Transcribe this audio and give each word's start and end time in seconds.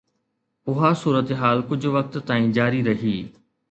اها 0.71 0.89
صورتحال 1.01 1.57
ڪجهه 1.69 1.95
وقت 1.99 2.21
تائين 2.33 2.53
جاري 2.61 2.85
رهي. 2.93 3.19